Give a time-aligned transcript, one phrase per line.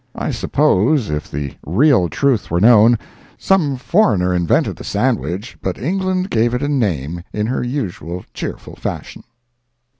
[0.15, 2.97] I suppose, if the real truth were known,
[3.37, 8.75] some foreigner invented the Sandwich, but England gave it a name, in her usual cheerful
[8.75, 9.23] fashion.